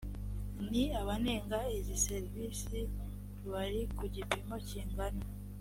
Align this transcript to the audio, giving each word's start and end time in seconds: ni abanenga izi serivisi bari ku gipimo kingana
ni 0.69 0.83
abanenga 1.01 1.57
izi 1.77 1.95
serivisi 2.07 2.79
bari 3.51 3.79
ku 3.97 4.03
gipimo 4.15 4.55
kingana 4.67 5.23